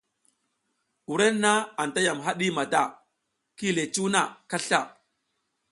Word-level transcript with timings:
Wurenna 1.07 1.51
anta 1.81 1.99
yam 2.05 2.19
haɗi 2.25 2.47
mata, 2.57 2.81
ki 3.57 3.65
yi 3.69 3.75
le 3.77 3.83
cuw 3.93 4.07
na 4.13 4.21
kasla. 4.49 4.79